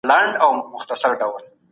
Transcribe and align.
ما 0.09 0.17
مخکي 0.73 0.95
سفر 1.01 1.13
کړی 1.21 1.27
و. 1.49 1.49